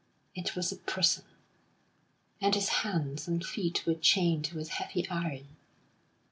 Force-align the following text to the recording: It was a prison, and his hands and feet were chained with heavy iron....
It 0.33 0.55
was 0.55 0.71
a 0.71 0.77
prison, 0.77 1.25
and 2.41 2.55
his 2.55 2.69
hands 2.81 3.27
and 3.27 3.45
feet 3.45 3.85
were 3.85 3.93
chained 3.93 4.47
with 4.47 4.69
heavy 4.69 5.07
iron.... 5.09 5.55